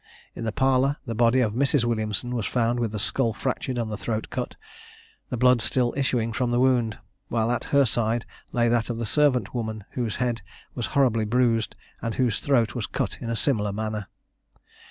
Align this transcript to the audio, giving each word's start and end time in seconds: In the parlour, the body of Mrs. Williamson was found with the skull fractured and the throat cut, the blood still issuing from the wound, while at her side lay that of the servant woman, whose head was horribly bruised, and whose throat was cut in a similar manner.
In 0.33 0.45
the 0.45 0.51
parlour, 0.51 0.97
the 1.05 1.13
body 1.13 1.41
of 1.41 1.53
Mrs. 1.53 1.83
Williamson 1.83 2.33
was 2.33 2.47
found 2.47 2.79
with 2.79 2.91
the 2.91 2.97
skull 2.97 3.33
fractured 3.33 3.77
and 3.77 3.91
the 3.91 3.97
throat 3.97 4.31
cut, 4.31 4.55
the 5.29 5.37
blood 5.37 5.61
still 5.61 5.93
issuing 5.95 6.33
from 6.33 6.49
the 6.49 6.59
wound, 6.59 6.97
while 7.27 7.51
at 7.51 7.65
her 7.65 7.85
side 7.85 8.25
lay 8.51 8.67
that 8.67 8.89
of 8.89 8.97
the 8.97 9.05
servant 9.05 9.53
woman, 9.53 9.83
whose 9.91 10.15
head 10.15 10.41
was 10.73 10.87
horribly 10.97 11.25
bruised, 11.25 11.75
and 12.01 12.15
whose 12.15 12.39
throat 12.39 12.73
was 12.73 12.87
cut 12.87 13.19
in 13.21 13.29
a 13.29 13.35
similar 13.35 13.71
manner. 13.71 14.07